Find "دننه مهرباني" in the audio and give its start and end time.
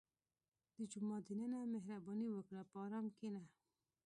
1.27-2.29